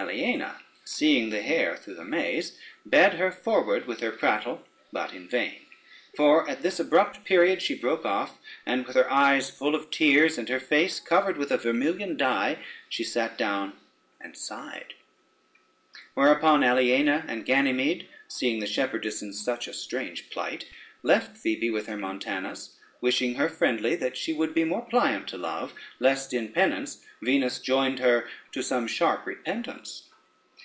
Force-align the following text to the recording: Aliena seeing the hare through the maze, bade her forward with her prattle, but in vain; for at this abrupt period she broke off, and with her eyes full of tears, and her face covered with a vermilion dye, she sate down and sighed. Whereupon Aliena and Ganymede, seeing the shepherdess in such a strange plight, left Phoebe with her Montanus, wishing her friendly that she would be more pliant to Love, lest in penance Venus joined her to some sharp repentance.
Aliena 0.00 0.60
seeing 0.84 1.30
the 1.30 1.42
hare 1.42 1.76
through 1.76 1.96
the 1.96 2.04
maze, 2.04 2.56
bade 2.88 3.14
her 3.14 3.32
forward 3.32 3.86
with 3.88 3.98
her 3.98 4.12
prattle, 4.12 4.64
but 4.92 5.12
in 5.12 5.28
vain; 5.28 5.62
for 6.16 6.48
at 6.48 6.62
this 6.62 6.78
abrupt 6.78 7.24
period 7.24 7.60
she 7.60 7.74
broke 7.74 8.06
off, 8.06 8.38
and 8.64 8.86
with 8.86 8.94
her 8.94 9.10
eyes 9.12 9.50
full 9.50 9.74
of 9.74 9.90
tears, 9.90 10.38
and 10.38 10.48
her 10.48 10.60
face 10.60 11.00
covered 11.00 11.36
with 11.36 11.50
a 11.50 11.58
vermilion 11.58 12.16
dye, 12.16 12.58
she 12.88 13.02
sate 13.02 13.36
down 13.36 13.72
and 14.20 14.36
sighed. 14.36 14.94
Whereupon 16.14 16.62
Aliena 16.62 17.24
and 17.26 17.44
Ganymede, 17.44 18.06
seeing 18.28 18.60
the 18.60 18.66
shepherdess 18.68 19.20
in 19.20 19.32
such 19.32 19.66
a 19.66 19.72
strange 19.72 20.30
plight, 20.30 20.66
left 21.02 21.36
Phoebe 21.36 21.70
with 21.70 21.88
her 21.88 21.96
Montanus, 21.96 22.76
wishing 23.00 23.36
her 23.36 23.48
friendly 23.48 23.94
that 23.94 24.16
she 24.16 24.32
would 24.32 24.52
be 24.52 24.64
more 24.64 24.84
pliant 24.84 25.28
to 25.28 25.38
Love, 25.38 25.72
lest 26.00 26.32
in 26.34 26.48
penance 26.48 27.04
Venus 27.22 27.60
joined 27.60 28.00
her 28.00 28.28
to 28.50 28.60
some 28.60 28.88
sharp 28.88 29.24
repentance. 29.24 30.02